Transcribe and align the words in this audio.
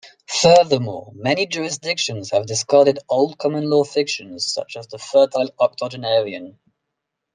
Furthermore, 0.41 1.11
many 1.13 1.45
jurisdictions 1.45 2.31
have 2.31 2.47
discarded 2.47 2.97
old 3.07 3.37
common-law 3.37 3.83
fictions 3.83 4.51
such 4.51 4.75
as 4.75 4.87
the 4.87 4.97
fertile 4.97 5.51
octogenarian. 5.59 6.57